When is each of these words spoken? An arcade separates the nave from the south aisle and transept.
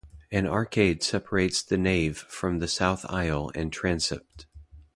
An 0.31 0.47
arcade 0.47 1.03
separates 1.03 1.61
the 1.61 1.77
nave 1.77 2.17
from 2.17 2.57
the 2.57 2.67
south 2.67 3.05
aisle 3.07 3.51
and 3.53 3.71
transept. 3.71 4.47